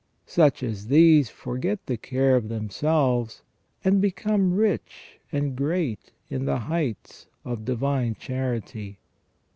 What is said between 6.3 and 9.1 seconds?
the heights of divine charity.